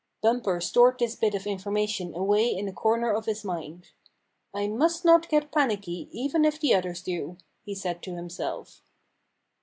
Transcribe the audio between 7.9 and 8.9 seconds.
to himself.